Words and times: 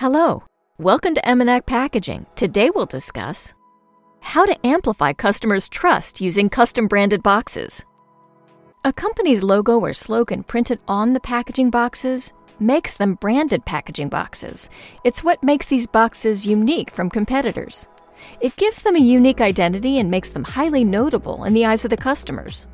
Hello, 0.00 0.42
welcome 0.78 1.14
to 1.14 1.20
Emenac 1.20 1.66
Packaging. 1.66 2.24
Today 2.34 2.70
we'll 2.74 2.86
discuss 2.86 3.52
how 4.22 4.46
to 4.46 4.66
amplify 4.66 5.12
customers' 5.12 5.68
trust 5.68 6.22
using 6.22 6.48
custom 6.48 6.88
branded 6.88 7.22
boxes. 7.22 7.84
A 8.86 8.94
company's 8.94 9.42
logo 9.42 9.78
or 9.78 9.92
slogan 9.92 10.42
printed 10.42 10.80
on 10.88 11.12
the 11.12 11.20
packaging 11.20 11.68
boxes 11.68 12.32
makes 12.58 12.96
them 12.96 13.16
branded 13.16 13.66
packaging 13.66 14.08
boxes. 14.08 14.70
It's 15.04 15.22
what 15.22 15.42
makes 15.42 15.66
these 15.66 15.86
boxes 15.86 16.46
unique 16.46 16.90
from 16.92 17.10
competitors. 17.10 17.86
It 18.40 18.56
gives 18.56 18.80
them 18.80 18.96
a 18.96 19.00
unique 19.00 19.42
identity 19.42 19.98
and 19.98 20.10
makes 20.10 20.30
them 20.30 20.44
highly 20.44 20.82
notable 20.82 21.44
in 21.44 21.52
the 21.52 21.66
eyes 21.66 21.84
of 21.84 21.90
the 21.90 21.98
customers. 21.98 22.66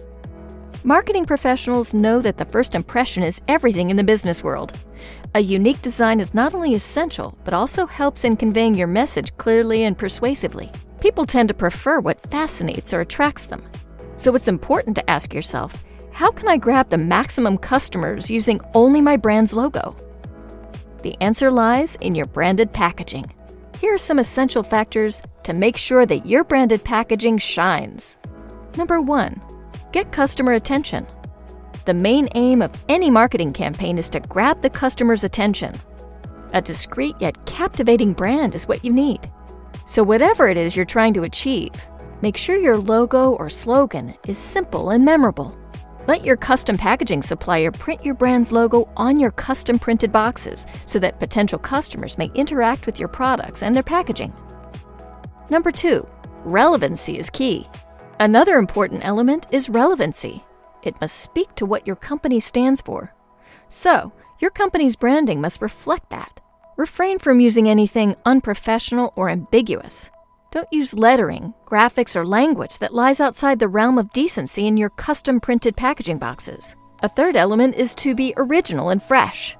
Marketing 0.84 1.24
professionals 1.24 1.94
know 1.94 2.20
that 2.20 2.36
the 2.36 2.44
first 2.44 2.74
impression 2.74 3.22
is 3.22 3.40
everything 3.48 3.90
in 3.90 3.96
the 3.96 4.04
business 4.04 4.44
world. 4.44 4.72
A 5.34 5.40
unique 5.40 5.82
design 5.82 6.20
is 6.20 6.34
not 6.34 6.54
only 6.54 6.74
essential, 6.74 7.36
but 7.44 7.54
also 7.54 7.86
helps 7.86 8.24
in 8.24 8.36
conveying 8.36 8.74
your 8.74 8.86
message 8.86 9.36
clearly 9.36 9.84
and 9.84 9.98
persuasively. 9.98 10.70
People 11.00 11.26
tend 11.26 11.48
to 11.48 11.54
prefer 11.54 12.00
what 12.00 12.20
fascinates 12.30 12.94
or 12.94 13.00
attracts 13.00 13.46
them. 13.46 13.62
So 14.16 14.34
it's 14.34 14.48
important 14.48 14.96
to 14.96 15.10
ask 15.10 15.34
yourself 15.34 15.84
how 16.12 16.30
can 16.30 16.48
I 16.48 16.56
grab 16.56 16.88
the 16.88 16.98
maximum 16.98 17.58
customers 17.58 18.30
using 18.30 18.60
only 18.72 19.02
my 19.02 19.16
brand's 19.16 19.54
logo? 19.54 19.94
The 21.02 21.16
answer 21.20 21.50
lies 21.50 21.96
in 21.96 22.14
your 22.14 22.26
branded 22.26 22.72
packaging. 22.72 23.30
Here 23.80 23.92
are 23.92 23.98
some 23.98 24.18
essential 24.18 24.62
factors 24.62 25.20
to 25.42 25.52
make 25.52 25.76
sure 25.76 26.06
that 26.06 26.24
your 26.24 26.44
branded 26.44 26.82
packaging 26.84 27.38
shines. 27.38 28.16
Number 28.76 29.00
one, 29.02 29.42
Get 29.96 30.12
customer 30.12 30.52
attention. 30.52 31.06
The 31.86 31.94
main 31.94 32.28
aim 32.34 32.60
of 32.60 32.70
any 32.86 33.08
marketing 33.08 33.54
campaign 33.54 33.96
is 33.96 34.10
to 34.10 34.20
grab 34.20 34.60
the 34.60 34.68
customer's 34.68 35.24
attention. 35.24 35.72
A 36.52 36.60
discreet 36.60 37.16
yet 37.18 37.46
captivating 37.46 38.12
brand 38.12 38.54
is 38.54 38.68
what 38.68 38.84
you 38.84 38.92
need. 38.92 39.32
So, 39.86 40.02
whatever 40.02 40.48
it 40.48 40.58
is 40.58 40.76
you're 40.76 40.84
trying 40.84 41.14
to 41.14 41.22
achieve, 41.22 41.72
make 42.20 42.36
sure 42.36 42.58
your 42.58 42.76
logo 42.76 43.36
or 43.36 43.48
slogan 43.48 44.14
is 44.26 44.36
simple 44.36 44.90
and 44.90 45.02
memorable. 45.02 45.56
Let 46.06 46.26
your 46.26 46.36
custom 46.36 46.76
packaging 46.76 47.22
supplier 47.22 47.70
print 47.70 48.04
your 48.04 48.16
brand's 48.16 48.52
logo 48.52 48.90
on 48.98 49.18
your 49.18 49.30
custom 49.30 49.78
printed 49.78 50.12
boxes 50.12 50.66
so 50.84 50.98
that 50.98 51.20
potential 51.20 51.58
customers 51.58 52.18
may 52.18 52.30
interact 52.34 52.84
with 52.84 53.00
your 53.00 53.08
products 53.08 53.62
and 53.62 53.74
their 53.74 53.82
packaging. 53.82 54.34
Number 55.48 55.70
two, 55.70 56.06
relevancy 56.44 57.18
is 57.18 57.30
key. 57.30 57.66
Another 58.18 58.56
important 58.56 59.04
element 59.04 59.46
is 59.50 59.68
relevancy. 59.68 60.42
It 60.82 60.98
must 61.02 61.20
speak 61.20 61.54
to 61.56 61.66
what 61.66 61.86
your 61.86 61.96
company 61.96 62.40
stands 62.40 62.80
for. 62.80 63.12
So, 63.68 64.10
your 64.40 64.50
company's 64.50 64.96
branding 64.96 65.38
must 65.42 65.60
reflect 65.60 66.08
that. 66.08 66.40
Refrain 66.78 67.18
from 67.18 67.40
using 67.40 67.68
anything 67.68 68.16
unprofessional 68.24 69.12
or 69.16 69.28
ambiguous. 69.28 70.08
Don't 70.50 70.72
use 70.72 70.94
lettering, 70.94 71.52
graphics, 71.66 72.16
or 72.16 72.26
language 72.26 72.78
that 72.78 72.94
lies 72.94 73.20
outside 73.20 73.58
the 73.58 73.68
realm 73.68 73.98
of 73.98 74.12
decency 74.14 74.66
in 74.66 74.78
your 74.78 74.90
custom 74.90 75.38
printed 75.38 75.76
packaging 75.76 76.16
boxes. 76.16 76.74
A 77.02 77.10
third 77.10 77.36
element 77.36 77.74
is 77.74 77.94
to 77.96 78.14
be 78.14 78.32
original 78.38 78.88
and 78.88 79.02
fresh. 79.02 79.58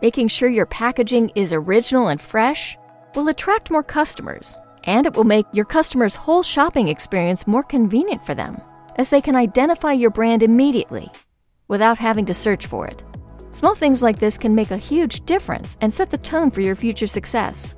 Making 0.00 0.28
sure 0.28 0.48
your 0.48 0.66
packaging 0.66 1.32
is 1.34 1.52
original 1.52 2.06
and 2.06 2.20
fresh 2.20 2.78
will 3.16 3.26
attract 3.26 3.72
more 3.72 3.82
customers 3.82 4.60
and 4.86 5.06
it 5.06 5.14
will 5.14 5.24
make 5.24 5.46
your 5.52 5.64
customers' 5.64 6.16
whole 6.16 6.42
shopping 6.42 6.88
experience 6.88 7.46
more 7.46 7.62
convenient 7.62 8.24
for 8.24 8.34
them, 8.34 8.60
as 8.96 9.10
they 9.10 9.20
can 9.20 9.36
identify 9.36 9.92
your 9.92 10.10
brand 10.10 10.42
immediately 10.42 11.08
without 11.68 11.98
having 11.98 12.24
to 12.24 12.34
search 12.34 12.66
for 12.66 12.86
it. 12.86 13.02
Small 13.50 13.74
things 13.74 14.02
like 14.02 14.18
this 14.18 14.38
can 14.38 14.54
make 14.54 14.70
a 14.70 14.76
huge 14.76 15.24
difference 15.26 15.76
and 15.80 15.92
set 15.92 16.10
the 16.10 16.18
tone 16.18 16.50
for 16.50 16.60
your 16.60 16.76
future 16.76 17.06
success. 17.06 17.74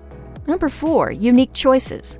Number 0.46 0.68
four, 0.68 1.10
unique 1.10 1.52
choices. 1.52 2.18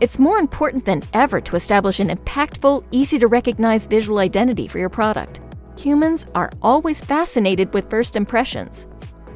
It's 0.00 0.18
more 0.18 0.38
important 0.38 0.84
than 0.84 1.02
ever 1.12 1.40
to 1.40 1.56
establish 1.56 2.00
an 2.00 2.08
impactful, 2.08 2.84
easy 2.90 3.18
to 3.18 3.26
recognize 3.26 3.86
visual 3.86 4.18
identity 4.18 4.66
for 4.66 4.78
your 4.78 4.88
product. 4.88 5.40
Humans 5.78 6.26
are 6.34 6.50
always 6.62 7.00
fascinated 7.00 7.72
with 7.74 7.90
first 7.90 8.16
impressions. 8.16 8.86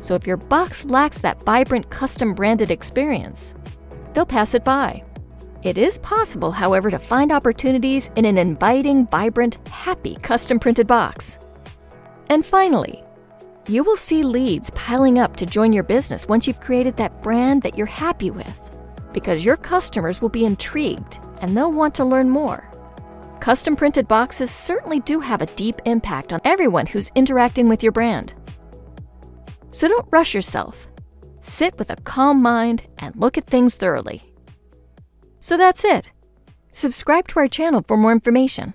So 0.00 0.14
if 0.14 0.26
your 0.26 0.36
box 0.36 0.84
lacks 0.86 1.20
that 1.20 1.42
vibrant, 1.42 1.90
custom 1.90 2.34
branded 2.34 2.70
experience, 2.70 3.54
they'll 4.18 4.26
pass 4.26 4.52
it 4.54 4.64
by. 4.64 5.00
It 5.62 5.78
is 5.78 6.00
possible, 6.00 6.50
however, 6.50 6.90
to 6.90 6.98
find 6.98 7.30
opportunities 7.30 8.10
in 8.16 8.24
an 8.24 8.36
inviting, 8.36 9.06
vibrant, 9.06 9.64
happy 9.68 10.16
custom 10.16 10.58
printed 10.58 10.88
box. 10.88 11.38
And 12.28 12.44
finally, 12.44 13.04
you 13.68 13.84
will 13.84 13.96
see 13.96 14.24
leads 14.24 14.70
piling 14.70 15.20
up 15.20 15.36
to 15.36 15.46
join 15.46 15.72
your 15.72 15.84
business 15.84 16.26
once 16.26 16.48
you've 16.48 16.58
created 16.58 16.96
that 16.96 17.22
brand 17.22 17.62
that 17.62 17.78
you're 17.78 17.86
happy 17.86 18.32
with, 18.32 18.60
because 19.12 19.44
your 19.44 19.56
customers 19.56 20.20
will 20.20 20.30
be 20.30 20.44
intrigued 20.44 21.20
and 21.40 21.56
they'll 21.56 21.70
want 21.70 21.94
to 21.94 22.04
learn 22.04 22.28
more. 22.28 22.68
Custom 23.38 23.76
printed 23.76 24.08
boxes 24.08 24.50
certainly 24.50 24.98
do 24.98 25.20
have 25.20 25.42
a 25.42 25.54
deep 25.54 25.76
impact 25.84 26.32
on 26.32 26.40
everyone 26.44 26.86
who's 26.86 27.12
interacting 27.14 27.68
with 27.68 27.84
your 27.84 27.92
brand. 27.92 28.34
So 29.70 29.86
don't 29.86 30.08
rush 30.10 30.34
yourself 30.34 30.88
sit 31.40 31.78
with 31.78 31.90
a 31.90 31.96
calm 31.96 32.42
mind, 32.42 32.86
and 32.98 33.14
look 33.16 33.38
at 33.38 33.46
things 33.46 33.76
thoroughly. 33.76 34.22
So 35.40 35.56
that's 35.56 35.84
it. 35.84 36.10
Subscribe 36.72 37.28
to 37.28 37.40
our 37.40 37.48
channel 37.48 37.84
for 37.86 37.96
more 37.96 38.12
information. 38.12 38.74